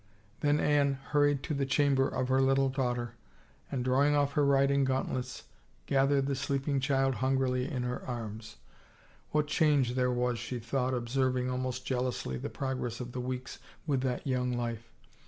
[0.39, 3.11] Then Anne hurried to the chamber of her little daugh ter,
[3.71, 5.43] and, drawing off her riding gauntlets,
[5.85, 8.55] gathered the sleeping child hungrily in her arms.
[9.29, 14.01] What change there was, she thought, observing almost jealously the progress of the weeks with
[14.01, 14.91] that young life.